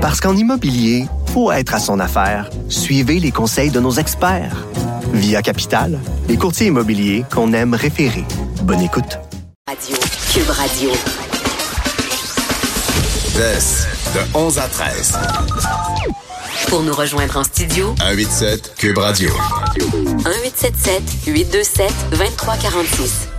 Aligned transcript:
Parce 0.00 0.18
qu'en 0.20 0.34
immobilier, 0.34 1.06
faut 1.34 1.52
être 1.52 1.74
à 1.74 1.78
son 1.78 2.00
affaire. 2.00 2.48
Suivez 2.70 3.20
les 3.20 3.30
conseils 3.30 3.70
de 3.70 3.80
nos 3.80 3.92
experts. 3.92 4.66
Via 5.12 5.42
Capital, 5.42 5.98
les 6.26 6.38
courtiers 6.38 6.68
immobiliers 6.68 7.24
qu'on 7.30 7.52
aime 7.52 7.74
référer. 7.74 8.24
Bonne 8.62 8.80
écoute. 8.80 9.18
Radio. 9.68 9.96
Cube 10.32 10.48
Radio. 10.48 10.90
de 14.14 14.20
11 14.34 14.58
à 14.58 14.68
13. 14.68 15.18
Pour 16.68 16.82
nous 16.82 16.94
rejoindre 16.94 17.36
en 17.36 17.44
studio, 17.44 17.94
187 17.98 18.74
Cube 18.78 18.98
Radio. 18.98 19.30
1877 19.76 21.02
827 21.26 21.92
2346. 22.12 23.29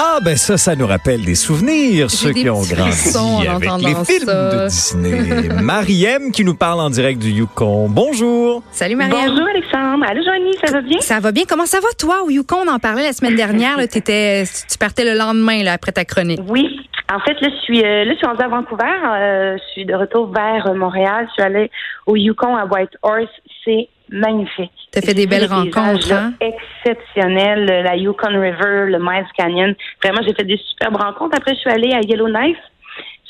Ah, 0.00 0.20
ben 0.24 0.36
ça, 0.36 0.56
ça 0.56 0.76
nous 0.76 0.86
rappelle 0.86 1.24
des 1.24 1.34
souvenirs, 1.34 2.08
ceux 2.08 2.32
des 2.32 2.42
qui 2.42 2.50
ont 2.50 2.60
grandi 2.60 3.16
en 3.16 3.40
avec 3.56 3.68
les 3.80 3.94
films 4.04 4.26
ça. 4.28 4.50
de 4.50 4.66
Disney. 4.68 5.48
Mariem 5.60 6.30
qui 6.30 6.44
nous 6.44 6.54
parle 6.54 6.78
en 6.78 6.88
direct 6.88 7.18
du 7.20 7.30
Yukon. 7.30 7.88
Bonjour. 7.88 8.62
Salut 8.70 8.94
Marianne. 8.94 9.30
Bonjour 9.30 9.48
Alexandre. 9.48 10.04
Allô 10.08 10.22
Joanie, 10.22 10.54
ça 10.64 10.72
va 10.72 10.80
bien? 10.82 11.00
Ça 11.00 11.18
va 11.18 11.32
bien? 11.32 11.42
Comment 11.48 11.66
ça 11.66 11.80
va 11.80 11.88
toi? 11.98 12.22
Au 12.24 12.30
Yukon? 12.30 12.58
On 12.64 12.70
en 12.72 12.78
parlait 12.78 13.02
la 13.02 13.12
semaine 13.12 13.34
dernière. 13.34 13.76
là, 13.76 13.88
t'étais- 13.88 14.44
tu 14.70 14.78
partais 14.78 15.04
le 15.04 15.18
lendemain 15.18 15.64
là, 15.64 15.72
après 15.72 15.90
ta 15.90 16.04
chronique. 16.04 16.40
Oui. 16.46 16.80
En 17.12 17.18
fait, 17.18 17.40
là, 17.40 17.48
je 17.50 17.60
suis, 17.64 17.82
euh, 17.84 18.04
là, 18.04 18.12
je 18.12 18.18
suis 18.18 18.26
rendue 18.26 18.42
à 18.42 18.48
Vancouver. 18.48 18.84
Euh, 18.84 19.56
je 19.56 19.72
suis 19.72 19.84
de 19.84 19.94
retour 19.94 20.30
vers 20.32 20.66
euh, 20.68 20.74
Montréal. 20.74 21.26
Je 21.28 21.32
suis 21.32 21.42
allée 21.42 21.70
au 22.06 22.14
Yukon 22.14 22.54
à 22.54 22.66
Whitehorse. 22.66 23.32
C'est 23.64 23.88
magnifique. 24.10 24.72
T'as 24.90 25.00
fait 25.00 25.14
des 25.14 25.26
belles 25.26 25.46
rencontres, 25.46 26.12
hein? 26.12 26.32
Exceptionnels. 26.40 27.66
La 27.84 27.96
Yukon 27.96 28.28
River, 28.28 28.86
le 28.86 28.98
Miles 28.98 29.26
Canyon. 29.36 29.74
Vraiment, 30.02 30.20
j'ai 30.26 30.34
fait 30.34 30.44
des 30.44 30.58
superbes 30.70 30.96
rencontres. 30.96 31.36
Après, 31.36 31.54
je 31.54 31.60
suis 31.60 31.70
allée 31.70 31.92
à 31.92 32.00
Yellowknife. 32.00 32.58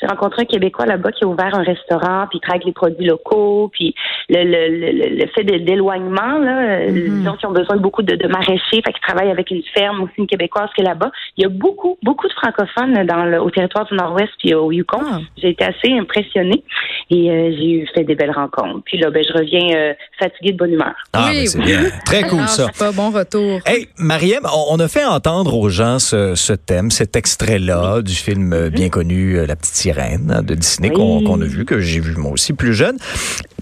J'ai 0.01 0.07
rencontré 0.07 0.43
un 0.43 0.45
Québécois 0.45 0.85
là-bas 0.85 1.11
qui 1.11 1.23
a 1.23 1.27
ouvert 1.27 1.53
un 1.55 1.63
restaurant, 1.63 2.25
puis 2.29 2.37
il 2.37 2.41
travaille 2.41 2.57
avec 2.61 2.65
les 2.65 2.73
produits 2.73 3.05
locaux, 3.05 3.69
puis 3.73 3.93
le, 4.29 4.43
le, 4.43 4.91
le, 4.91 5.15
le 5.15 5.27
fait 5.35 5.43
de- 5.43 5.57
d'éloignement, 5.57 6.37
là, 6.39 6.85
les 6.85 7.23
gens 7.23 7.35
qui 7.35 7.45
ont 7.45 7.51
besoin 7.51 7.75
de 7.75 7.81
beaucoup 7.81 8.01
de, 8.01 8.15
de 8.15 8.27
maraîchers, 8.27 8.81
fait 8.85 8.93
qu'ils 8.93 9.01
travaillent 9.07 9.31
avec 9.31 9.51
une 9.51 9.61
ferme 9.73 10.01
aussi, 10.03 10.13
une 10.17 10.27
québécoise 10.27 10.69
qui 10.75 10.81
est 10.81 10.85
là-bas. 10.85 11.11
Il 11.37 11.43
y 11.43 11.45
a 11.45 11.49
beaucoup, 11.49 11.97
beaucoup 12.03 12.27
de 12.27 12.33
francophones 12.33 13.05
dans 13.05 13.25
le, 13.25 13.41
au 13.41 13.49
territoire 13.49 13.85
du 13.85 13.95
Nord-Ouest 13.95 14.29
puis 14.39 14.53
au 14.53 14.71
Yukon. 14.71 14.99
Ah. 15.05 15.19
J'ai 15.37 15.49
été 15.49 15.65
assez 15.65 15.91
impressionnée 15.91 16.63
et 17.09 17.29
euh, 17.29 17.51
j'ai 17.57 17.69
eu 17.71 17.87
fait 17.93 18.03
des 18.03 18.15
belles 18.15 18.31
rencontres. 18.31 18.81
Puis 18.85 18.97
là, 18.99 19.09
ben, 19.09 19.23
je 19.27 19.33
reviens 19.33 19.75
euh, 19.75 19.93
fatiguée 20.19 20.53
de 20.53 20.57
bonne 20.57 20.73
humeur. 20.73 20.93
Ah, 21.13 21.27
Oui, 21.29 21.41
ben, 21.41 21.47
c'est 21.47 21.59
oui. 21.59 21.65
bien. 21.65 21.79
Très 22.05 22.23
cool, 22.23 22.47
ça. 22.47 22.67
c'est 22.73 22.79
pas 22.85 22.91
bon 22.91 23.09
retour. 23.11 23.59
Hey, 23.65 23.87
Mariem, 23.97 24.43
on 24.45 24.75
on 24.75 24.79
a 24.79 24.87
fait 24.87 25.03
entendre 25.03 25.57
aux 25.57 25.69
gens 25.69 25.97
ce, 25.99 26.35
ce 26.35 26.53
thème, 26.53 26.91
cet 26.91 27.15
extrait-là 27.15 28.01
du 28.01 28.13
film 28.13 28.53
euh, 28.53 28.69
bien 28.69 28.89
connu 28.89 29.37
euh, 29.37 29.45
La 29.47 29.55
Petite 29.55 29.75
Sirène 29.93 30.41
de 30.45 30.55
Disney 30.55 30.89
Oui. 30.89 31.23
qu'on 31.23 31.41
a 31.41 31.45
vu, 31.45 31.65
que 31.65 31.79
j'ai 31.79 31.99
vu 31.99 32.15
moi 32.15 32.31
aussi 32.31 32.53
plus 32.53 32.73
jeune. 32.75 32.97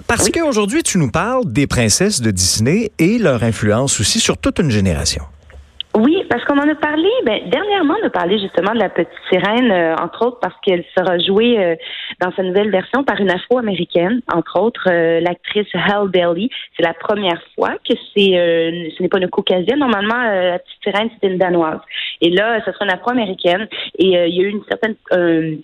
Parce 0.08 0.30
qu'aujourd'hui, 0.30 0.84
tu 0.84 0.98
nous 0.98 1.10
parles 1.10 1.52
des 1.52 1.68
princesses 1.68 2.22
de 2.22 2.32
Disney 2.32 2.92
et 3.00 3.18
leur 3.18 3.44
influence 3.44 4.00
aussi 4.00 4.20
sur 4.20 4.38
toute 4.38 4.60
une 4.60 4.70
génération. 4.72 5.24
Oui, 5.98 6.24
parce 6.30 6.46
qu'on 6.46 6.60
en 6.60 6.70
a 6.70 6.76
parlé. 6.76 7.10
Ben, 7.26 7.50
dernièrement, 7.50 7.96
on 8.00 8.06
a 8.06 8.12
parlé 8.12 8.38
justement 8.38 8.72
de 8.74 8.78
la 8.78 8.90
petite 8.90 9.10
sirène, 9.32 9.72
euh, 9.72 9.96
entre 9.96 10.28
autres 10.28 10.38
parce 10.40 10.54
qu'elle 10.62 10.86
sera 10.96 11.18
jouée 11.18 11.58
euh, 11.58 11.76
dans 12.22 12.32
sa 12.34 12.44
nouvelle 12.44 12.70
version 12.70 13.04
par 13.04 13.20
une 13.20 13.32
Afro-américaine, 13.32 14.22
entre 14.32 14.62
autres 14.62 14.88
euh, 14.92 15.20
l'actrice 15.22 15.66
Halle 15.74 16.10
Bailey. 16.10 16.50
C'est 16.76 16.84
la 16.84 16.94
première 16.94 17.42
fois 17.56 17.72
que 17.84 17.96
c'est, 18.16 18.38
euh, 18.38 18.90
ce 18.96 19.02
n'est 19.02 19.10
pas 19.10 19.18
une 19.18 19.28
caucasienne. 19.28 19.80
Normalement, 19.80 20.22
euh, 20.24 20.52
la 20.52 20.60
petite 20.60 20.84
sirène 20.84 21.10
c'était 21.16 21.34
une 21.34 21.40
danoise. 21.40 21.80
Et 22.22 22.30
là, 22.30 22.62
ce 22.64 22.72
sera 22.72 22.86
une 22.86 22.92
Afro-américaine. 22.92 23.68
Et 23.98 24.20
euh, 24.20 24.28
il 24.28 24.36
y 24.36 24.42
a 24.42 24.44
eu 24.44 24.50
une 24.50 24.64
certaine 24.70 24.96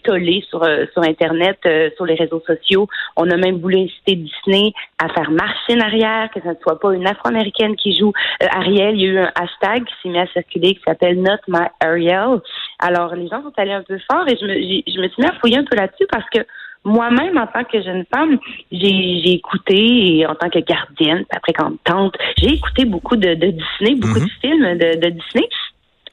tollée 0.04 0.44
sur 0.50 0.66
sur 0.94 1.04
Internet, 1.04 1.60
sur 1.96 2.06
les 2.06 2.16
réseaux 2.16 2.42
sociaux. 2.48 2.88
On 3.18 3.30
a 3.30 3.38
même 3.38 3.60
voulu 3.60 3.78
inciter 3.78 4.16
Disney 4.16 4.74
à 4.98 5.10
faire 5.10 5.30
marcher 5.30 5.76
en 5.76 5.82
arrière, 5.82 6.32
que 6.34 6.40
ce 6.42 6.48
ne 6.48 6.56
soit 6.62 6.80
pas 6.80 6.94
une 6.94 7.06
Afro-américaine 7.06 7.76
qui 7.76 7.96
joue 7.96 8.14
Ariel. 8.40 8.96
Il 8.96 9.02
y 9.02 9.06
a 9.06 9.12
eu 9.12 9.20
un 9.20 9.32
hashtag 9.36 9.86
qui 9.86 9.94
s'est 10.02 10.10
mis 10.10 10.23
à 10.24 10.28
circuler 10.28 10.76
qui 10.76 10.82
s'appelle 10.86 11.22
Not 11.22 11.38
My 11.48 11.68
Ariel. 11.80 12.40
Alors, 12.80 13.16
les 13.16 13.28
gens 13.28 13.42
sont 13.44 13.54
allés 13.58 13.74
un 13.74 13.84
peu 13.84 13.98
fort 14.12 14.26
et 14.28 14.36
je 14.40 14.46
me, 14.46 14.54
je 14.54 15.00
me 15.02 15.08
suis 15.10 15.22
mis 15.22 15.28
à 15.28 15.34
fouiller 15.40 15.58
un 15.58 15.66
peu 15.66 15.76
là-dessus 15.76 16.08
parce 16.12 16.28
que 16.30 16.40
moi-même, 16.86 17.38
en 17.38 17.48
tant 17.48 17.64
que 17.64 17.82
jeune 17.82 18.04
femme, 18.14 18.38
j'ai, 18.70 19.22
j'ai 19.24 19.34
écouté, 19.36 20.18
et 20.18 20.26
en 20.28 20.36
tant 20.36 20.50
que 20.50 20.60
gardienne, 20.60 21.24
après 21.34 21.54
quand 21.54 21.72
tante, 21.86 22.14
j'ai 22.38 22.56
écouté 22.56 22.84
beaucoup 22.84 23.16
de, 23.16 23.36
de 23.36 23.52
Disney, 23.52 23.96
beaucoup 23.96 24.20
Mhm. 24.20 24.26
de 24.26 24.32
films 24.42 24.78
de, 24.78 25.00
de 25.00 25.10
Disney. 25.12 25.48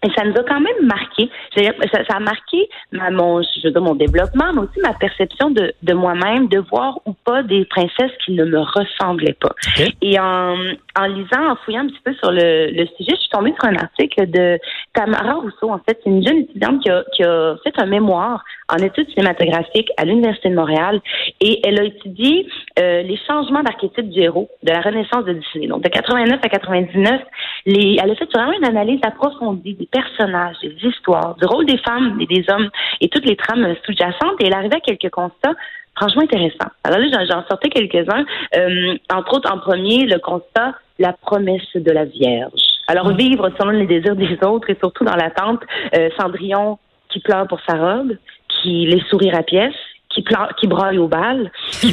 Et 0.02 0.08
ça 0.16 0.24
nous 0.24 0.34
a 0.34 0.42
quand 0.44 0.60
même 0.60 0.86
marqué. 0.86 1.30
Ça, 1.54 1.62
ça 2.08 2.16
a 2.16 2.20
marqué 2.20 2.68
ma, 2.92 3.10
mon, 3.10 3.42
je 3.42 3.64
veux 3.64 3.70
dire, 3.70 3.82
mon 3.82 3.94
développement, 3.94 4.52
mais 4.54 4.62
aussi 4.62 4.80
ma 4.80 4.94
perception 4.94 5.50
de, 5.50 5.74
de 5.82 5.94
moi-même, 5.94 6.48
de 6.48 6.58
voir 6.58 7.00
ou 7.06 7.12
pas 7.12 7.42
des 7.42 7.64
princesses 7.66 8.12
qui 8.24 8.32
ne 8.32 8.44
me 8.44 8.60
ressemblaient 8.60 9.36
pas. 9.38 9.54
Et 10.00 10.18
en, 10.18 10.56
en 10.98 11.06
lisant, 11.06 11.50
en 11.50 11.56
fouillant 11.56 11.82
un 11.82 11.88
petit 11.88 12.00
peu 12.04 12.14
sur 12.14 12.30
le, 12.30 12.70
le 12.70 12.86
sujet, 12.96 13.12
je 13.14 13.20
suis 13.20 13.30
tombée 13.30 13.54
sur 13.60 13.68
un 13.68 13.76
article 13.76 14.30
de 14.30 14.58
Tamara 14.94 15.34
Rousseau. 15.34 15.70
En 15.70 15.78
fait, 15.78 16.00
c'est 16.02 16.10
une 16.10 16.26
jeune 16.26 16.38
étudiante 16.38 16.82
qui 16.82 16.90
a, 16.90 17.04
qui 17.14 17.22
a 17.22 17.56
fait 17.62 17.78
un 17.78 17.86
mémoire 17.86 18.42
en 18.72 18.76
études 18.78 19.08
cinématographiques 19.10 19.90
à 19.96 20.04
l'Université 20.04 20.48
de 20.48 20.54
Montréal 20.54 21.00
et 21.40 21.60
elle 21.64 21.78
a 21.78 21.84
étudié 21.84 22.46
euh, 22.78 23.02
les 23.02 23.18
changements 23.26 23.62
d'archétype 23.62 24.08
du 24.08 24.20
héros 24.20 24.48
de 24.62 24.72
la 24.72 24.80
Renaissance 24.80 25.24
de 25.24 25.32
Disney. 25.34 25.66
Donc, 25.66 25.82
de 25.82 25.88
89 25.88 26.40
à 26.42 26.48
99, 26.48 27.20
les, 27.66 27.98
elle 28.02 28.10
a 28.10 28.14
fait 28.14 28.28
vraiment 28.32 28.52
une 28.52 28.64
analyse 28.64 29.00
approfondie 29.02 29.74
des 29.74 29.86
personnages, 29.86 30.56
des 30.62 30.76
histoires, 30.82 31.36
du 31.36 31.46
rôle 31.46 31.66
des 31.66 31.78
femmes 31.78 32.18
et 32.20 32.26
des 32.26 32.44
hommes 32.50 32.70
et 33.00 33.08
toutes 33.08 33.26
les 33.26 33.36
trames 33.36 33.74
sous-jacentes 33.84 34.40
et 34.40 34.46
elle 34.46 34.54
arrivait 34.54 34.76
à 34.76 34.80
quelques 34.80 35.10
constats 35.10 35.54
franchement 35.96 36.22
intéressants. 36.22 36.70
Alors 36.84 36.98
là, 36.98 37.06
j'en- 37.12 37.26
j'en 37.26 37.46
sortais 37.48 37.68
quelques-uns. 37.68 38.24
Euh, 38.56 38.94
entre 39.12 39.34
autres, 39.34 39.52
en 39.52 39.58
premier, 39.58 40.06
le 40.06 40.18
constat, 40.18 40.74
la 40.98 41.12
promesse 41.12 41.72
de 41.74 41.90
la 41.90 42.04
Vierge. 42.04 42.60
Alors, 42.86 43.14
vivre 43.14 43.50
selon 43.58 43.70
les 43.70 43.86
désirs 43.86 44.16
des 44.16 44.38
autres 44.44 44.70
et 44.70 44.76
surtout 44.76 45.04
dans 45.04 45.16
l'attente, 45.16 45.60
euh, 45.94 46.08
Cendrillon 46.18 46.78
qui 47.08 47.20
pleure 47.20 47.46
pour 47.46 47.60
sa 47.68 47.76
robe, 47.76 48.12
qui 48.48 48.86
les 48.86 49.00
sourire 49.10 49.34
à 49.36 49.42
pièces, 49.42 49.74
qui, 50.20 50.24
pleure, 50.24 50.54
qui 50.56 50.66
braille 50.66 50.98
au 50.98 51.08
bal. 51.08 51.50
Donc, 51.82 51.92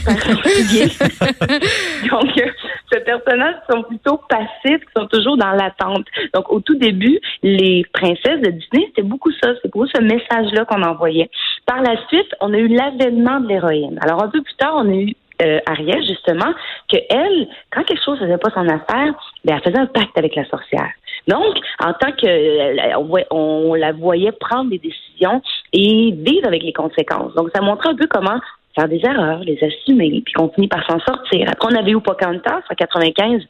euh, 2.38 2.50
ces 2.92 3.00
personnages 3.02 3.56
sont 3.70 3.84
plutôt 3.84 4.20
passifs, 4.30 4.82
qui 4.82 4.92
sont 4.96 5.08
toujours 5.08 5.38
dans 5.38 5.52
l'attente. 5.52 6.06
Donc, 6.34 6.52
au 6.52 6.60
tout 6.60 6.76
début, 6.76 7.20
les 7.44 7.86
princesses 7.94 8.42
de 8.42 8.52
Disney, 8.52 8.88
c'était 8.88 9.04
beaucoup 9.04 9.32
ça, 9.42 9.54
c'est 9.62 9.72
beaucoup 9.72 9.88
ce 9.88 10.02
message-là 10.02 10.66
qu'on 10.66 10.84
envoyait. 10.84 11.30
Par 11.66 11.82
la 11.82 11.96
suite, 12.08 12.34
on 12.42 12.54
a 12.54 12.58
eu 12.58 12.68
l'avènement 12.68 13.40
de 13.40 13.48
l'héroïne. 13.48 14.00
Alors, 14.02 14.24
un 14.24 14.30
peu 14.30 14.42
plus 14.42 14.56
tard, 14.56 14.74
on 14.76 14.90
a 14.90 14.96
eu 14.96 15.14
euh, 15.42 15.59
Ariel, 15.68 16.04
justement, 16.04 16.52
que 16.92 16.98
elle, 17.09 17.48
quand 17.72 17.84
quelque 17.84 18.04
chose 18.04 18.20
ne 18.20 18.26
faisait 18.26 18.38
pas 18.38 18.50
son 18.52 18.68
affaire, 18.68 19.14
ben, 19.46 19.56
elle 19.56 19.62
faisait 19.62 19.80
un 19.80 19.86
pacte 19.86 20.18
avec 20.18 20.36
la 20.36 20.46
sorcière. 20.46 20.90
Donc, 21.28 21.58
en 21.84 21.94
tant 21.94 22.12
que 22.12 22.26
euh, 22.26 23.24
on, 23.32 23.74
la 23.74 23.92
voyait 23.92 24.32
prendre 24.32 24.70
des 24.70 24.80
décisions 24.80 25.42
et 25.74 26.12
vivre 26.12 26.48
avec 26.48 26.64
les 26.64 26.74
conséquences. 26.74 27.34
Donc, 27.36 27.50
ça 27.54 27.62
montrait 27.62 27.90
un 27.90 27.96
peu 27.96 28.08
comment 28.10 28.40
faire 28.76 28.88
des 28.88 29.02
erreurs, 29.04 29.40
les 29.40 29.62
assumer, 29.64 30.22
puis 30.24 30.34
qu'on 30.34 30.50
finit 30.50 30.68
par 30.68 30.86
s'en 30.90 31.00
sortir. 31.00 31.48
Après, 31.52 31.68
on 31.72 31.76
avait 31.76 31.92
eu 31.92 32.00
Pocahontas 32.00 32.62
en 32.70 32.76
95 32.76 33.42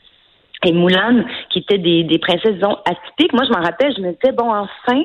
et 0.65 0.71
Moulin, 0.71 1.23
qui 1.49 1.59
étaient 1.59 1.77
des, 1.77 2.03
des 2.03 2.17
princesses, 2.17 2.55
disons, 2.55 2.77
atypiques. 2.85 3.33
Moi, 3.33 3.43
je 3.45 3.51
m'en 3.51 3.63
rappelle, 3.63 3.93
je 3.95 4.01
me 4.01 4.11
disais, 4.13 4.33
bon, 4.33 4.49
enfin, 4.49 5.03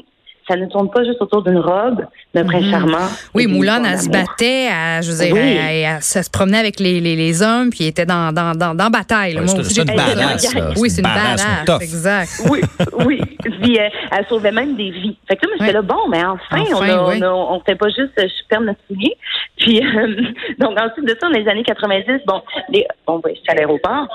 ça 0.53 0.59
ne 0.59 0.67
tourne 0.67 0.91
pas 0.91 1.03
juste 1.05 1.21
autour 1.23 1.43
d'une 1.43 1.59
robe, 1.59 2.05
d'un 2.35 2.45
prince 2.45 2.67
charmant. 2.71 2.99
Mhm. 2.99 3.09
Oui, 3.35 3.47
Moulin, 3.47 3.83
elle 3.85 3.99
se 3.99 4.11
battait, 4.11 4.69
elle, 4.71 5.03
je 5.03 5.11
veux 5.13 5.25
dire, 5.25 5.33
Oui. 5.35 5.41
elle, 5.41 5.57
elle- 5.77 5.97
elle 5.97 6.03
se 6.03 6.31
promenait 6.31 6.59
avec 6.59 6.79
les, 6.79 7.01
les, 7.01 7.17
les 7.17 7.43
hommes, 7.43 7.71
puis 7.71 7.85
elle 7.85 7.89
était 7.91 8.05
dans, 8.05 8.33
dans, 8.33 8.53
dans, 8.55 8.75
dans 8.75 8.91
bataille. 8.91 9.39
Ouais, 9.39 9.47
c'est- 9.47 9.57
une 9.59 9.65
j'ai- 9.65 9.85
badass. 9.85 10.55
Oui, 10.77 10.91
C'est 10.91 11.01
une 11.01 11.07
une 11.09 11.15
badass, 11.15 11.47
une 11.69 11.83
exact. 11.83 12.31
Oui, 12.51 12.61
oui. 13.07 13.21
Puis 13.63 13.79
euh, 13.79 13.89
elle 14.11 14.27
sauvait 14.29 14.53
même 14.53 14.77
des 14.77 14.91
vies. 14.91 15.17
Fait 15.29 15.37
que 15.37 15.47
là, 15.47 15.49
moi, 15.49 15.57
j'étais 15.61 15.65
Ouais. 15.67 15.73
là, 15.73 15.83
bon, 15.83 16.09
mais 16.11 16.25
enfin, 16.25 16.65
on, 16.71 16.75
Enfin, 16.77 17.07
oui. 17.09 17.21
on, 17.25 17.61
fait 17.67 17.75
pas 17.77 17.89
juste 17.89 18.13
euh, 18.19 18.27
je 18.29 18.49
perds 18.49 18.61
notre 18.61 18.81
soulier. 18.89 19.17
Puis, 19.59 19.81
euh, 19.81 20.17
donc, 20.59 20.79
ensuite 20.79 21.05
de 21.07 21.17
ça, 21.21 21.29
dans 21.29 21.39
les 21.39 21.49
années 21.49 21.63
90, 21.65 22.05
bon, 22.27 22.43
les, 22.69 22.87
bon, 23.07 23.21
ouais, 23.25 23.35
j'étais 23.37 23.53
à 23.53 23.55
l'aéroport. 23.55 24.07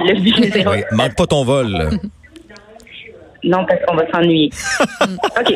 Le 0.00 0.14
Oui, 0.70 0.82
manque 0.92 1.16
pas 1.16 1.26
ton 1.26 1.44
vol. 1.44 1.90
Non, 3.44 3.64
parce 3.64 3.80
qu'on 3.86 3.94
va 3.96 4.10
s'ennuyer. 4.12 4.50
OK. 5.38 5.54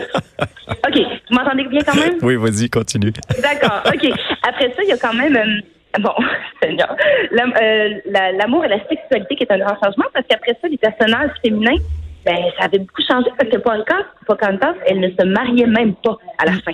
OK. 0.69 0.99
Vous 1.31 1.35
m'entendez 1.37 1.65
bien 1.65 1.81
quand 1.83 1.97
même? 1.97 2.15
Oui, 2.23 2.37
vas-y, 2.37 2.69
continue. 2.71 3.13
D'accord, 3.43 3.83
OK. 3.87 4.11
Après 4.47 4.71
ça, 4.75 4.83
il 4.83 4.89
y 4.89 4.93
a 4.93 4.97
quand 4.97 5.13
même, 5.15 5.37
euh, 5.37 6.01
bon, 6.01 6.13
Seigneur, 6.63 6.97
euh, 7.33 7.89
la- 8.07 8.33
l'amour 8.33 8.65
et 8.65 8.69
la 8.69 8.79
sexualité 8.89 9.37
qui 9.37 9.43
est 9.45 9.53
un 9.53 9.59
grand 9.59 9.75
changement 9.83 10.07
parce 10.13 10.27
qu'après 10.29 10.57
ça, 10.61 10.69
les 10.69 10.79
personnages 10.79 11.31
féminins, 11.43 11.77
ben, 12.25 12.37
ça 12.59 12.65
avait 12.67 12.79
beaucoup 12.79 13.03
changé 13.07 13.29
parce 13.39 13.51
que 13.51 13.59
Pocahontas, 13.59 14.07
Pocahontas, 14.27 14.75
elle 14.87 15.01
ne 15.01 15.09
se 15.11 15.25
mariait 15.27 15.67
même 15.67 15.95
pas 15.97 16.17
à 16.39 16.47
la 16.47 16.53
fin. 16.53 16.73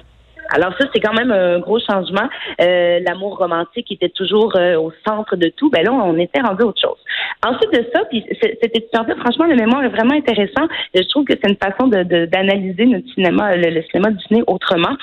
Alors 0.52 0.72
ça, 0.78 0.86
c'est 0.92 1.00
quand 1.00 1.12
même 1.14 1.30
un 1.30 1.58
gros 1.60 1.78
changement. 1.78 2.28
Euh, 2.60 3.00
L'amour 3.06 3.38
romantique 3.38 3.90
était 3.92 4.08
toujours 4.08 4.52
euh, 4.56 4.76
au 4.76 4.92
centre 5.06 5.36
de 5.36 5.48
tout. 5.48 5.70
Ben 5.70 5.84
là, 5.84 5.92
on 5.92 6.18
était 6.18 6.40
rendu 6.40 6.62
autre 6.64 6.80
chose. 6.80 6.98
Ensuite 7.46 7.72
de 7.72 7.86
ça, 7.94 8.04
puis 8.10 8.22
c- 8.28 8.58
cette 8.60 8.76
étudiante 8.76 9.08
franchement, 9.20 9.46
le 9.46 9.56
mémoire 9.56 9.84
est 9.84 9.88
vraiment 9.88 10.14
intéressant. 10.14 10.66
Je 10.94 11.02
trouve 11.08 11.24
que 11.24 11.34
c'est 11.40 11.48
une 11.50 11.56
façon 11.56 11.86
de 11.88 12.02
de- 12.02 12.26
d'analyser 12.26 12.86
notre 12.86 13.08
cinéma, 13.14 13.56
le, 13.56 13.70
le 13.70 13.82
cinéma 13.84 14.10
Disney 14.10 14.42
autrement. 14.46 14.96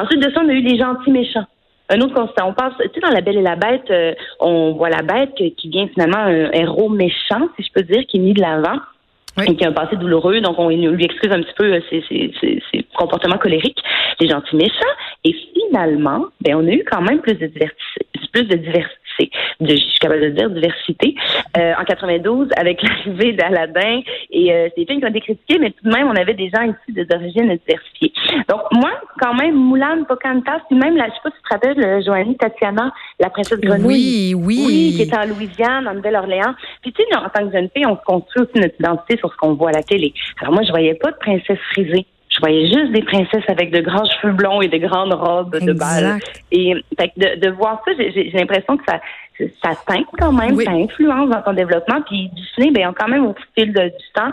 Ensuite 0.00 0.20
de 0.24 0.30
ça, 0.32 0.40
on 0.44 0.48
a 0.48 0.52
eu 0.52 0.60
les 0.62 0.78
gentils 0.78 1.10
méchants. 1.10 1.46
Un 1.92 2.00
autre 2.02 2.14
constat. 2.14 2.46
On 2.46 2.52
passe, 2.52 2.74
tu 2.78 2.88
sais, 2.94 3.00
dans 3.00 3.10
La 3.10 3.20
Belle 3.20 3.38
et 3.38 3.42
la 3.42 3.56
Bête, 3.56 3.90
euh, 3.90 4.14
on 4.38 4.72
voit 4.74 4.90
la 4.90 5.02
bête 5.02 5.34
qui 5.34 5.68
devient 5.68 5.88
finalement 5.92 6.18
un 6.20 6.50
héros 6.52 6.88
méchant, 6.88 7.48
si 7.58 7.64
je 7.66 7.72
peux 7.74 7.82
dire, 7.82 8.04
qui 8.06 8.18
est 8.18 8.20
mis 8.20 8.32
de 8.34 8.40
l'avant 8.40 8.78
Qui 9.36 9.64
a 9.64 9.68
un 9.68 9.72
passé 9.72 9.96
douloureux. 9.96 10.40
Donc, 10.40 10.58
on 10.58 10.68
lui 10.68 11.04
excuse 11.04 11.30
un 11.30 11.40
petit 11.42 11.54
peu 11.56 11.72
euh, 11.72 11.80
ses, 11.88 12.02
ses, 12.08 12.86
comportements 12.96 13.38
colériques, 13.38 13.78
les 14.18 14.28
gentils 14.28 14.56
méchants. 14.56 14.94
Et 15.24 15.34
finalement, 15.54 16.26
ben, 16.40 16.56
on 16.56 16.66
a 16.66 16.72
eu 16.72 16.84
quand 16.90 17.00
même 17.00 17.20
plus 17.20 17.34
de 17.34 17.46
diversité, 17.46 18.06
plus 18.32 18.44
de 18.44 18.56
diversité. 18.56 19.30
Je 19.60 19.76
suis 19.76 19.98
capable 19.98 20.22
de 20.22 20.28
dire 20.30 20.50
diversité. 20.50 21.14
Euh, 21.56 21.72
en 21.80 21.84
92, 21.84 22.48
avec 22.56 22.80
l'arrivée 23.06 23.32
d'Aladin, 23.32 24.02
et 24.30 24.52
euh, 24.52 24.68
c'est 24.68 24.82
des 24.82 24.86
films 24.86 25.00
qui 25.00 25.06
ont 25.06 25.10
été 25.10 25.20
critiqués, 25.20 25.58
mais 25.58 25.70
tout 25.70 25.82
de 25.82 25.92
même, 25.92 26.06
on 26.06 26.14
avait 26.14 26.34
des 26.34 26.48
gens 26.48 26.62
ici 26.62 26.92
des 26.92 27.06
origines 27.12 27.58
diversifiées. 27.66 28.12
Donc, 28.48 28.60
moi, 28.70 28.92
quand 29.20 29.34
même, 29.34 29.56
Moulin, 29.56 30.04
Pocahontas, 30.04 30.60
puis 30.68 30.78
même, 30.78 30.96
la, 30.96 31.06
je 31.06 31.10
sais 31.10 31.20
pas 31.24 31.30
si 31.30 31.36
tu 31.36 31.42
te 31.42 31.54
rappelles, 31.54 31.84
euh, 31.84 32.02
Joanie 32.06 32.36
Tatiana, 32.36 32.92
la 33.18 33.30
princesse 33.30 33.58
grenouille. 33.58 34.32
Oui, 34.32 34.34
oui. 34.36 34.64
Oui, 34.64 34.94
qui 34.94 35.02
est 35.02 35.16
en 35.16 35.26
Louisiane, 35.26 35.88
en 35.88 35.94
Nouvelle-Orléans. 35.94 36.54
Puis 36.82 36.92
tu 36.92 37.02
sais, 37.02 37.16
en 37.16 37.28
tant 37.28 37.44
que 37.44 37.52
jeune 37.52 37.68
fille, 37.74 37.86
on 37.86 37.96
se 37.96 38.04
construit 38.06 38.44
aussi 38.44 38.60
notre 38.60 38.76
identité 38.78 39.16
sur 39.16 39.32
ce 39.32 39.36
qu'on 39.36 39.54
voit 39.54 39.70
à 39.70 39.72
la 39.72 39.82
télé. 39.82 40.14
Alors 40.40 40.54
moi, 40.54 40.62
je 40.62 40.70
voyais 40.70 40.94
pas 40.94 41.10
de 41.10 41.16
princesse 41.16 41.58
frisée. 41.72 42.06
Je 42.28 42.38
voyais 42.38 42.66
juste 42.66 42.92
des 42.92 43.02
princesses 43.02 43.42
avec 43.48 43.72
de 43.72 43.80
grands 43.80 44.04
cheveux 44.04 44.32
blonds 44.32 44.62
et 44.62 44.68
de 44.68 44.78
grandes 44.78 45.12
robes 45.12 45.58
de 45.58 45.72
bal. 45.72 46.04
Exact. 46.04 46.42
Et 46.52 46.74
fait 46.96 47.12
de, 47.16 47.40
de 47.44 47.50
voir 47.50 47.82
ça, 47.84 47.90
j'ai 47.98 48.30
l'impression 48.34 48.76
que 48.76 48.84
ça 48.88 49.00
ça 49.62 49.70
teinte 49.86 50.06
quand 50.18 50.32
même, 50.32 50.54
Oui. 50.54 50.64
ça 50.64 50.72
influence 50.72 51.30
dans 51.30 51.42
ton 51.42 51.52
développement. 51.52 52.00
Puis 52.02 52.30
Disney, 52.34 52.70
ben, 52.72 52.88
ont 52.88 52.94
quand 52.94 53.08
même 53.08 53.26
au 53.26 53.34
fil 53.56 53.72
de- 53.72 53.88
du 53.88 54.04
temps 54.14 54.30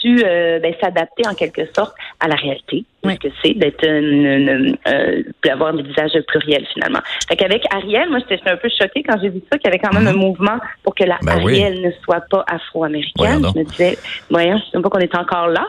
su 0.00 0.22
euh, 0.24 0.58
ben, 0.60 0.74
s'adapter 0.80 1.26
en 1.28 1.34
quelque 1.34 1.62
sorte 1.76 1.94
à 2.20 2.28
la 2.28 2.34
réalité, 2.34 2.84
Oui. 3.02 3.14
ce 3.14 3.28
que 3.28 3.34
c'est 3.42 3.54
d'être 3.54 3.82
une, 3.86 4.26
une- 4.26 4.76
euh, 4.88 5.22
d'avoir 5.44 5.72
des 5.72 5.82
visages 5.82 6.12
pluriels 6.28 6.66
finalement. 6.74 7.00
Fait 7.28 7.36
qu'avec 7.36 7.62
Ariel, 7.72 8.10
moi 8.10 8.18
j'étais 8.28 8.48
un 8.50 8.56
peu 8.56 8.68
choquée 8.68 9.02
quand 9.02 9.18
j'ai 9.22 9.30
vu 9.30 9.40
ça, 9.50 9.58
qu'il 9.58 9.70
y 9.70 9.74
avait 9.74 9.78
quand 9.78 9.92
même 9.94 10.06
un 10.06 10.12
mouvement 10.18 10.58
pour 10.82 10.94
que 10.94 11.04
la 11.04 11.16
Ben 11.22 11.36
oui. 11.42 11.62
Ariel 11.62 11.80
ne 11.82 11.90
soit 12.04 12.22
pas 12.30 12.44
afro-américaine. 12.46 13.42
Je 13.54 13.58
me 13.58 13.64
disais, 13.64 13.96
voyons, 14.28 14.58
je 14.58 14.70
sais 14.76 14.82
pas 14.82 14.88
qu'on 14.90 14.98
est 14.98 15.14
encore 15.16 15.48
là. 15.48 15.66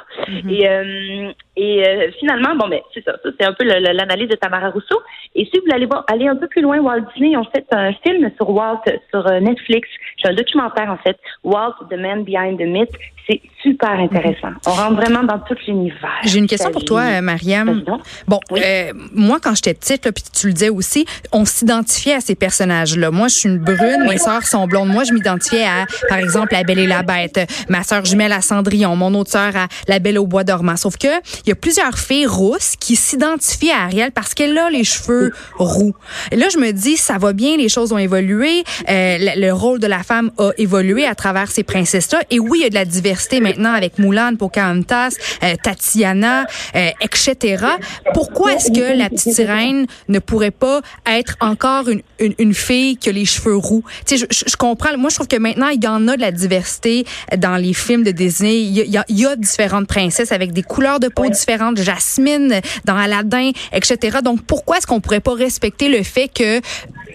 Et, 0.49 0.67
euh, 0.67 1.31
et 1.55 1.87
euh, 1.87 2.11
finalement, 2.19 2.55
bon 2.55 2.67
ben 2.67 2.79
c'est 2.93 3.03
ça, 3.03 3.13
ça 3.23 3.29
c'est 3.39 3.45
un 3.45 3.53
peu 3.53 3.63
le- 3.65 3.79
le- 3.79 3.93
l'analyse 3.95 4.29
de 4.29 4.35
Tamara 4.35 4.69
Rousseau. 4.69 4.99
Et 5.35 5.45
si 5.45 5.51
vous 5.57 5.61
voulez 5.63 5.75
aller 5.75 5.85
voir, 5.85 6.03
aller 6.11 6.27
un 6.27 6.35
peu 6.35 6.47
plus 6.47 6.61
loin, 6.61 6.79
Walt 6.79 7.01
Disney 7.13 7.37
ont 7.37 7.45
fait 7.55 7.65
un 7.71 7.93
film 8.05 8.29
sur 8.37 8.49
Walt 8.49 8.81
sur 9.09 9.25
euh, 9.27 9.39
Netflix. 9.39 9.87
C'est 10.21 10.29
un 10.29 10.33
documentaire 10.33 10.89
en 10.89 10.97
fait, 10.97 11.17
Walt, 11.43 11.75
The 11.89 11.97
Man 11.97 12.23
Behind 12.23 12.57
the 12.59 12.65
Myth. 12.67 12.89
C'est 13.29 13.39
super 13.61 13.91
intéressant. 13.91 14.49
On 14.65 14.71
rentre 14.71 14.95
vraiment 14.95 15.23
dans 15.23 15.37
tout 15.39 15.55
l'univers. 15.67 16.09
J'ai 16.23 16.39
une 16.39 16.47
question 16.47 16.71
pour 16.71 16.83
toi, 16.83 17.03
vie. 17.05 17.20
Mariam. 17.21 17.83
Bon, 18.27 18.39
Oui. 18.51 18.59
euh, 18.63 18.93
moi, 19.13 19.39
quand 19.41 19.55
j'étais 19.55 19.73
petite, 19.73 20.05
là, 20.05 20.11
puis 20.11 20.23
tu 20.33 20.47
le 20.47 20.53
disais 20.53 20.69
aussi, 20.69 21.05
on 21.31 21.45
s'identifiait 21.45 22.15
à 22.15 22.21
ces 22.21 22.35
personnages-là. 22.35 23.11
Moi, 23.11 23.27
je 23.27 23.35
suis 23.35 23.49
une 23.49 23.57
brune, 23.59 24.05
mes 24.07 24.17
sœurs 24.17 24.43
sont 24.43 24.67
blondes. 24.67 24.89
Moi, 24.89 25.03
je 25.03 25.13
m'identifiais 25.13 25.63
à, 25.65 25.85
par 26.09 26.17
exemple, 26.17 26.53
La 26.53 26.63
Belle 26.63 26.79
et 26.79 26.87
la 26.87 27.03
Bête, 27.03 27.39
ma 27.69 27.83
sœur 27.83 28.05
jumelle 28.05 28.31
à 28.31 28.41
Cendrillon, 28.41 28.95
mon 28.95 29.13
autre 29.15 29.31
sœur 29.31 29.55
à 29.55 29.67
La 29.87 29.99
Belle 29.99 30.17
au 30.19 30.25
Bois 30.27 30.43
dormant. 30.43 30.77
Sauf 30.77 30.97
que 30.97 31.07
il 31.45 31.49
y 31.49 31.51
a 31.51 31.55
plusieurs 31.55 31.97
filles 31.97 32.25
rousses 32.27 32.75
qui 32.79 32.95
s'identifient 32.95 33.71
à 33.71 33.83
Ariel 33.83 34.11
parce 34.11 34.33
qu'elle 34.33 34.57
a 34.57 34.69
les 34.69 34.83
cheveux 34.83 35.31
roux. 35.57 35.93
Et 36.31 36.35
là, 36.35 36.47
je 36.51 36.57
me 36.57 36.71
dis, 36.71 36.97
ça 36.97 37.17
va 37.17 37.33
bien, 37.33 37.57
les 37.57 37.69
choses 37.69 37.91
ont 37.93 37.97
évolué, 37.97 38.63
euh, 38.89 39.17
le, 39.19 39.41
le 39.41 39.53
rôle 39.53 39.79
de 39.79 39.87
la 39.87 40.03
femme 40.03 40.31
a 40.37 40.51
évolué 40.57 41.05
à 41.05 41.15
travers 41.15 41.49
ces 41.51 41.63
princesses-là. 41.63 42.21
Et 42.29 42.39
oui, 42.39 42.59
il 42.59 42.63
y 42.63 42.65
a 42.65 42.69
de 42.69 42.75
la 42.75 42.85
diversité 42.85 43.39
maintenant 43.39 43.73
avec 43.73 43.99
Moulin, 43.99 44.35
Pocahontas, 44.35 45.09
euh, 45.43 45.55
Tatiana, 45.61 46.45
euh, 46.75 46.89
etc. 47.11 47.65
Pourquoi 48.13 48.53
est-ce 48.53 48.71
que 48.71 48.97
la 48.97 49.09
petite 49.09 49.33
sirène 49.33 49.85
ne 50.07 50.19
pourrait 50.19 50.51
pas 50.51 50.81
être 51.05 51.35
encore 51.39 51.89
une, 51.89 52.01
une, 52.19 52.33
une 52.39 52.53
fille 52.53 52.97
qui 52.97 53.09
a 53.09 53.11
les 53.11 53.25
cheveux 53.25 53.55
roux? 53.55 53.83
Tu 54.05 54.17
sais, 54.17 54.27
je, 54.31 54.43
je- 54.49 54.55
comprends. 54.55 54.97
Moi, 54.97 55.09
je 55.09 55.15
trouve 55.15 55.27
que 55.27 55.37
maintenant, 55.37 55.67
il 55.69 55.83
y 55.83 55.87
en 55.87 56.07
a 56.07 56.15
de 56.15 56.21
la 56.21 56.31
diversité 56.31 57.05
dans 57.37 57.55
les 57.57 57.73
films 57.73 58.03
de 58.03 58.11
Disney. 58.11 58.61
Il 58.61 58.71
y 58.71 58.81
a, 58.81 58.83
il 58.85 58.91
y 58.91 58.97
a- 58.97 59.05
il 59.09 59.19
y 59.19 59.25
a 59.25 59.35
différentes 59.35 59.87
princesses 59.87 60.31
avec 60.31 60.53
des 60.53 60.63
couleurs 60.63 60.99
de 60.99 61.07
peau 61.07 61.27
différentes. 61.29 61.77
Jasmine 61.77 62.61
dans 62.85 62.95
Aladdin, 62.97 63.51
etc. 63.73 64.19
Donc, 64.23 64.41
pourquoi 64.43 64.77
est-ce 64.77 64.87
qu'on 64.87 65.01
pourrait 65.01 65.19
pas 65.19 65.33
respecter 65.33 65.89
le 65.89 66.03
fait 66.03 66.27
que 66.27 66.61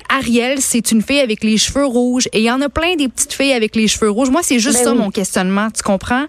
Ariel, 0.08 0.60
c'est 0.60 0.92
une 0.92 1.02
fille 1.02 1.20
avec 1.20 1.42
les 1.42 1.56
cheveux 1.58 1.86
rouges? 1.86 2.28
Et 2.32 2.38
il 2.40 2.44
y 2.44 2.50
en 2.50 2.60
a 2.60 2.68
plein 2.68 2.96
des 2.96 3.08
petites 3.08 3.32
filles 3.32 3.52
avec 3.52 3.74
les 3.76 3.88
cheveux 3.88 4.10
rouges. 4.10 4.30
Moi, 4.30 4.42
c'est 4.42 4.58
juste 4.58 4.78
Ben 4.78 4.84
ça 4.84 4.92
oui. 4.92 4.98
mon 4.98 5.10
questionnement. 5.10 5.68
Tu 5.70 5.82
comprends? 5.82 6.26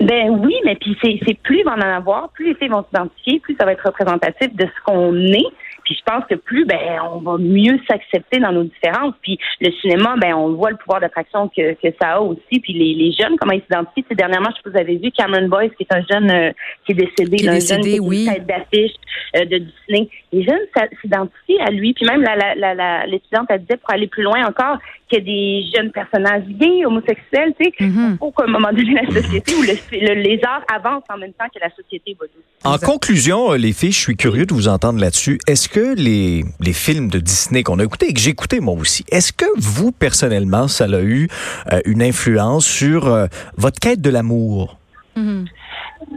Ben 0.00 0.28
oui, 0.30 0.54
mais 0.64 0.74
puis 0.74 0.96
c'est 1.02 1.18
c'est 1.26 1.34
plus 1.38 1.58
il 1.60 1.64
va 1.64 1.74
en 1.74 1.80
avoir, 1.80 2.28
plus 2.30 2.48
les 2.48 2.54
filles 2.54 2.68
vont 2.68 2.84
s'identifier, 2.84 3.40
plus 3.40 3.56
ça 3.58 3.64
va 3.64 3.72
être 3.72 3.86
représentatif 3.86 4.54
de 4.54 4.64
ce 4.66 4.82
qu'on 4.84 5.14
est. 5.16 5.46
Puis 5.84 5.94
je 5.98 6.02
pense 6.10 6.24
que 6.28 6.34
plus 6.34 6.64
ben 6.64 6.78
on 7.12 7.18
va 7.20 7.36
mieux 7.38 7.78
s'accepter 7.88 8.38
dans 8.40 8.52
nos 8.52 8.64
différences. 8.64 9.14
Puis 9.22 9.38
le 9.60 9.70
cinéma, 9.80 10.16
ben 10.20 10.34
on 10.34 10.54
voit 10.54 10.70
le 10.70 10.76
pouvoir 10.78 11.00
d'attraction 11.00 11.48
que, 11.48 11.74
que 11.74 11.94
ça 12.00 12.14
a 12.14 12.20
aussi. 12.20 12.58
Puis 12.60 12.72
les, 12.72 12.94
les 12.94 13.12
jeunes, 13.12 13.36
comment 13.38 13.52
ils 13.52 13.62
s'identifient. 13.62 14.04
Dernièrement, 14.10 14.48
je 14.50 14.56
sais 14.56 14.62
pas 14.64 14.70
si 14.70 14.84
vous 14.84 14.90
avez 14.90 14.96
vu 14.96 15.10
Cameron 15.12 15.48
Boyce, 15.48 15.72
qui 15.76 15.84
est 15.88 15.94
un 15.94 16.02
jeune 16.10 16.30
euh, 16.30 16.52
qui 16.86 16.92
est 16.92 16.94
décédé, 16.94 17.36
Qui 17.36 17.46
est 17.46 17.48
un 17.50 17.54
décédé, 17.54 17.82
jeune 17.82 17.90
qui 17.92 17.96
est 17.96 18.00
oui. 18.00 18.26
tête 18.26 18.46
d'affiche 18.46 18.92
euh, 19.36 19.44
de 19.44 19.58
Disney. 19.58 20.08
Les 20.32 20.42
jeunes 20.42 20.58
s'identifient 21.02 21.60
à 21.60 21.70
lui. 21.70 21.92
Puis 21.92 22.06
même 22.06 22.22
la, 22.22 22.34
la, 22.34 22.54
la, 22.54 22.74
la- 22.74 23.06
l'étudiante, 23.06 23.46
elle 23.50 23.60
disait 23.60 23.76
pour 23.76 23.90
aller 23.92 24.06
plus 24.08 24.22
loin 24.22 24.44
encore 24.46 24.78
qu'il 25.14 25.18
y 25.18 25.22
a 25.22 25.24
des 25.24 25.64
jeunes 25.76 25.90
personnages 25.92 26.44
gays, 26.48 26.84
homosexuels. 26.84 27.54
Tu 27.60 27.66
sais, 27.66 27.84
Mhm. 27.84 28.16
faut 28.18 28.30
qu'à 28.32 28.44
un 28.44 28.48
moment 28.50 28.70
donné 28.70 28.94
la 28.94 29.06
société 29.20 29.54
ou 29.54 29.62
le, 29.62 29.74
le- 29.92 30.20
les 30.22 30.40
arts 30.44 30.64
avancent 30.72 31.04
en 31.12 31.18
même 31.18 31.32
temps 31.32 31.46
que 31.54 31.60
la 31.60 31.70
société 31.70 32.12
évolue. 32.12 32.30
En 32.64 32.78
conclusion, 32.78 33.52
euh, 33.52 33.56
les 33.56 33.72
filles, 33.72 33.92
je 33.92 34.00
suis 34.00 34.16
curieux 34.16 34.46
de 34.46 34.54
vous 34.54 34.68
entendre 34.68 35.00
là-dessus. 35.00 35.38
Est-ce 35.46 35.68
que 35.68 35.94
les, 35.94 36.44
les 36.60 36.72
films 36.72 37.08
de 37.08 37.18
Disney 37.18 37.62
qu'on 37.62 37.78
a 37.78 37.84
écoutés 37.84 38.06
et 38.08 38.12
que 38.14 38.20
j'ai 38.20 38.30
écoutés 38.30 38.60
moi 38.60 38.74
aussi, 38.74 39.04
est-ce 39.10 39.32
que 39.32 39.44
vous, 39.56 39.92
personnellement, 39.92 40.68
ça 40.68 40.84
a 40.84 41.00
eu 41.02 41.28
euh, 41.72 41.80
une 41.84 42.02
influence 42.02 42.66
sur 42.66 43.06
euh, 43.06 43.26
votre 43.56 43.78
quête 43.80 44.00
de 44.00 44.10
l'amour? 44.10 44.78
Mhm. 45.16 45.44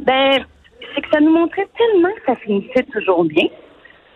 Ben, 0.05 0.45
c'est 0.95 1.01
que 1.01 1.07
ça 1.11 1.19
nous 1.19 1.31
montrait 1.31 1.67
tellement 1.77 2.09
que 2.15 2.21
ça 2.25 2.35
finissait 2.35 2.85
toujours 2.93 3.23
bien 3.25 3.45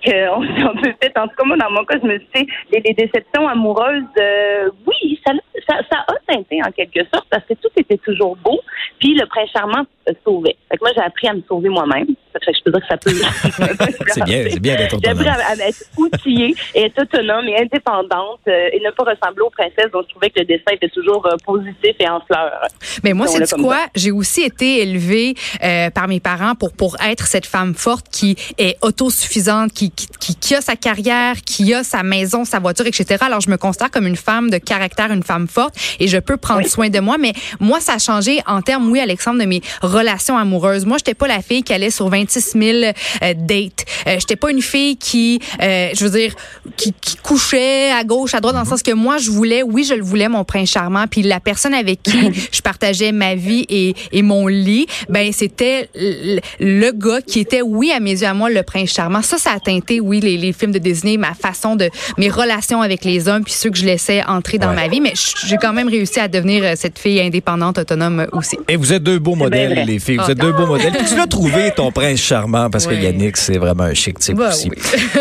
qu'on 0.04 0.44
on 0.70 0.76
peut 0.76 0.94
peut-être, 1.00 1.20
en 1.20 1.28
tout 1.28 1.36
cas 1.38 1.46
moi 1.46 1.58
dans 1.58 1.72
mon 1.72 1.86
cas, 1.86 1.98
je 2.02 2.08
me 2.08 2.20
suis 2.20 2.48
les, 2.72 2.80
les 2.80 2.94
déceptions 2.94 3.48
amoureuses, 3.48 4.04
euh, 4.20 4.70
oui, 4.88 5.20
ça, 5.26 5.34
ça, 5.68 5.78
ça 5.92 6.06
a 6.08 6.34
teinté 6.34 6.60
en 6.66 6.72
quelque 6.72 7.02
sorte 7.14 7.28
parce 7.30 7.46
que 7.46 7.54
tout 7.56 7.70
était 7.78 7.98
toujours 7.98 8.36
beau, 8.38 8.60
puis 9.00 9.16
le 9.16 9.26
prince 9.26 9.50
charmant 9.52 9.86
sauvait. 10.24 10.56
Fait 10.70 10.78
que 10.78 10.84
moi 10.84 10.92
j'ai 10.96 11.04
appris 11.04 11.28
à 11.28 11.34
me 11.34 11.42
sauver 11.48 11.70
moi-même. 11.70 12.16
Fait 12.34 12.52
que 12.52 12.58
je 12.58 12.64
peux 12.64 12.72
dire 12.72 12.82
que 12.82 12.88
ça 12.88 12.98
peut. 12.98 13.12
C'est 14.14 14.24
bien, 14.24 14.46
c'est 14.50 14.60
bien 14.60 14.76
d'être 14.76 14.98
J'ai 15.04 15.10
appris 15.10 15.28
autonome. 15.28 15.42
à, 15.42 15.64
à 15.64 15.68
être 15.68 15.84
outillée 15.98 16.56
et 16.76 16.84
être 16.86 17.02
autonome 17.02 17.48
et 17.48 17.58
indépendante 17.62 18.40
euh, 18.48 18.70
et 18.74 18.80
ne 18.80 18.92
pas 18.92 19.04
ressembler 19.04 19.42
aux 19.42 19.50
princesses 19.50 19.92
dont 19.92 20.02
je 20.04 20.10
trouvais 20.10 20.30
que 20.30 20.40
le 20.40 20.46
dessin 20.46 20.72
était 20.74 20.90
toujours 20.90 21.26
euh, 21.26 21.36
positif 21.46 21.96
et 22.00 22.10
en 22.10 22.20
fleurs. 22.22 22.68
Mais 23.04 23.14
moi, 23.14 23.28
c'est 23.28 23.50
quoi? 23.56 23.88
J'ai 23.96 24.12
aussi 24.12 24.42
été 24.42 24.82
élevée 24.82 25.36
euh, 25.64 25.90
par 25.90 26.08
mes 26.08 26.20
parents 26.20 26.56
pour 26.56 26.74
pour 26.74 26.98
être 27.02 27.28
cette 27.28 27.46
femme 27.46 27.74
forte 27.74 28.08
qui 28.12 28.36
est 28.58 28.78
autosuffisante, 28.82 29.72
qui, 29.74 29.92
qui 29.92 30.08
qui 30.20 30.36
qui 30.36 30.56
a 30.56 30.62
sa 30.62 30.76
carrière, 30.76 31.36
qui 31.46 31.74
a 31.74 31.84
sa 31.84 32.04
maison, 32.04 32.46
sa 32.46 32.60
voiture, 32.60 32.86
etc. 32.88 33.18
Alors 33.22 33.42
je 33.42 33.50
me 33.50 33.58
considère 33.58 33.92
comme 33.92 34.08
une 34.08 34.16
femme 34.16 34.50
de 34.50 34.58
caractère, 34.58 35.12
une 35.12 35.24
femme 35.24 35.48
forte, 35.48 35.76
et 36.00 36.08
je 36.08 36.18
peux 36.18 36.38
prendre 36.38 36.66
soin 36.68 36.90
de 36.90 37.00
moi. 37.00 37.18
Mais 37.20 37.34
moi, 37.60 37.80
ça 37.80 37.94
a 37.94 38.00
changé 38.00 38.40
en 38.48 38.62
termes, 38.62 38.90
oui, 38.92 39.00
Alexandre, 39.00 39.40
de 39.40 39.46
mes 39.46 39.62
relations 39.82 40.38
amoureuses. 40.38 40.86
Moi, 40.86 40.98
j'étais 40.98 41.14
pas 41.14 41.28
la 41.28 41.42
fille 41.42 41.64
qui 41.64 41.74
allait 41.74 41.90
sur 41.90 42.10
26 42.22 42.52
000 42.54 42.78
euh, 43.24 43.34
dates. 43.36 43.86
Euh, 44.08 44.16
j'étais 44.20 44.36
pas 44.36 44.52
une 44.52 44.62
fille 44.62 44.98
qui, 44.98 45.40
euh, 45.62 45.90
je 45.98 46.06
veux 46.06 46.20
dire, 46.20 46.34
qui, 46.78 46.94
qui 47.00 47.16
couchait 47.18 47.92
à 47.92 48.04
gauche, 48.04 48.34
à 48.34 48.40
droite, 48.40 48.56
dans 48.56 48.62
le 48.62 48.68
sens 48.68 48.84
que 48.84 48.92
moi, 48.92 49.18
je 49.18 49.30
voulais, 49.32 49.64
oui, 49.64 49.84
je 49.84 49.94
le 49.94 50.04
voulais, 50.04 50.28
mon 50.30 50.44
prince 50.44 50.70
charmant. 50.72 51.06
Puis 51.10 51.22
la 51.24 51.40
personne 51.40 51.74
avec 51.74 52.02
qui 52.04 52.12
je 52.52 52.62
partageais 52.62 53.12
ma 53.12 53.36
vie 53.36 53.66
et, 53.70 53.96
et 54.12 54.22
mon 54.22 54.48
lit, 54.48 54.86
ben 55.10 55.32
c'était 55.32 55.90
le, 55.96 56.92
gars 56.92 57.22
qui 57.22 57.40
était, 57.40 57.62
oui, 57.62 57.92
à 57.92 58.00
mes 58.00 58.12
yeux, 58.22 58.28
à 58.28 58.34
moi, 58.34 58.50
le 58.50 58.64
prince 58.64 58.92
charmant. 58.94 59.22
Ça, 59.22 59.38
ça 59.38 59.52
a 59.52 59.60
teinté, 59.60 60.00
oui, 60.00 60.20
les, 60.20 60.38
les 60.38 60.54
films 60.54 60.72
de 60.72 60.80
Disney, 60.80 61.18
ma 61.18 61.34
façon 61.34 61.76
de, 61.76 61.90
mes 62.18 62.30
relations 62.30 62.82
avec 62.82 63.04
les 63.06 63.28
hommes, 63.28 63.44
puis 63.44 63.54
ceux 63.54 63.70
que 63.70 63.78
je 63.78 63.86
laissais 63.86 64.24
entrer 64.28 64.58
dans 64.58 64.70
Ouais. 64.70 64.76
ma 64.76 64.88
vie. 64.88 65.02
Mais 65.02 65.14
j'ai 65.46 65.58
quand 65.58 65.74
même 65.74 65.90
réussi 65.90 66.20
à 66.20 66.28
devenir 66.28 66.64
euh, 66.64 66.74
cette 66.76 66.98
fille 66.98 67.20
indépendante, 67.20 67.78
autonome 67.78 68.28
aussi. 68.32 68.58
Et 68.70 68.76
vous 68.78 68.94
êtes 68.94 69.04
deux 69.04 69.20
beaux 69.20 69.36
modèles, 69.36 69.84
les 69.86 70.00
filles. 70.00 70.18
Vous 70.18 70.24
Ah. 70.28 70.32
êtes 70.32 70.38
deux 70.38 70.52
beaux 70.54 70.66
modèles. 70.66 70.94
Puis 70.94 71.06
tu 71.10 71.16
l'as 71.16 71.28
trouvé, 71.28 71.72
ton 71.76 71.92
prince 71.92 72.11
charmant, 72.16 72.70
parce 72.70 72.88
que. 72.88 72.94
Yannick, 72.94 73.38
c'est 73.38 73.58
vraiment 73.58 73.84
un 73.84 73.94
chic 73.94 74.20
type 74.20 74.36
Bah 74.38 74.50
aussi. 74.50 74.70
oui. 74.70 74.78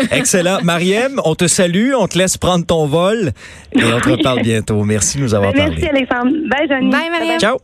Excellent. 0.11 0.59
Mariem, 0.63 1.19
on 1.25 1.35
te 1.35 1.47
salue, 1.47 1.91
on 1.97 2.07
te 2.07 2.17
laisse 2.17 2.37
prendre 2.37 2.65
ton 2.65 2.85
vol 2.85 3.31
et 3.73 3.83
on 3.83 3.99
te 3.99 4.09
reparle 4.09 4.41
bientôt. 4.41 4.83
Merci 4.83 5.17
de 5.17 5.23
nous 5.23 5.33
avoir 5.33 5.53
Ben, 5.53 5.69
merci 5.69 5.81
parlé. 5.81 5.97
Alexandre. 5.99 6.31
Bye 6.49 6.67
Johnny. 6.69 6.89
Bye, 6.91 7.09
Marianne. 7.09 7.39
Ciao. 7.39 7.57